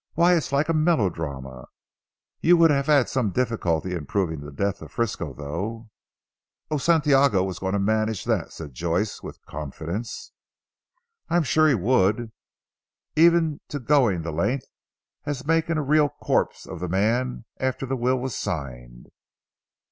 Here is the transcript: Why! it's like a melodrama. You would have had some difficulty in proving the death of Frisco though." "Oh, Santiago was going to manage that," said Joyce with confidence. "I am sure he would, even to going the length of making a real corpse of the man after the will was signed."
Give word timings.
Why! 0.15 0.33
it's 0.35 0.51
like 0.51 0.67
a 0.67 0.73
melodrama. 0.73 1.67
You 2.41 2.57
would 2.57 2.71
have 2.71 2.87
had 2.87 3.07
some 3.07 3.29
difficulty 3.29 3.93
in 3.93 4.07
proving 4.07 4.39
the 4.39 4.51
death 4.51 4.81
of 4.81 4.91
Frisco 4.91 5.31
though." 5.31 5.91
"Oh, 6.71 6.79
Santiago 6.79 7.43
was 7.43 7.59
going 7.59 7.73
to 7.73 7.79
manage 7.79 8.23
that," 8.23 8.51
said 8.51 8.73
Joyce 8.73 9.21
with 9.21 9.45
confidence. 9.45 10.31
"I 11.29 11.35
am 11.35 11.43
sure 11.43 11.67
he 11.67 11.75
would, 11.75 12.31
even 13.15 13.61
to 13.67 13.77
going 13.79 14.23
the 14.23 14.31
length 14.31 14.65
of 15.27 15.45
making 15.45 15.77
a 15.77 15.83
real 15.83 16.09
corpse 16.09 16.65
of 16.65 16.79
the 16.79 16.89
man 16.89 17.45
after 17.59 17.85
the 17.85 17.95
will 17.95 18.17
was 18.19 18.35
signed." 18.35 19.07